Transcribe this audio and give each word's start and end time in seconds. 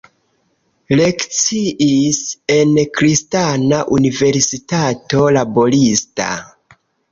Lekciis 0.99 2.21
en 2.55 2.73
Kristana 2.97 3.83
Universitato 3.99 5.29
Laborista. 5.39 6.33